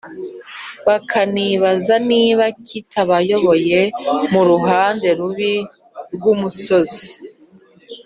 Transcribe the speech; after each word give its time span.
bakanibaza 0.87 1.95
niba 2.09 2.45
kitabayoboye 2.67 3.79
mu 4.31 4.41
ruhande 4.49 5.07
rubi 5.19 5.53
rw’umusozi, 6.13 7.07